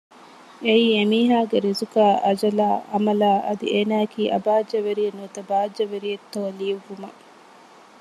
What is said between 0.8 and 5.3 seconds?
އެ މީހާގެ ރިޒުގާއި އަޖަލާއި ޢަމަލާއި އަދި އޭނާއަކީ އަބާއްޖަވެރިއެއް